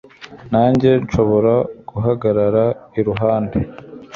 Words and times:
Nanjye 0.51 0.89
nshobora 1.03 1.53
guhagarara 1.89 2.63
iruhande 2.99 3.57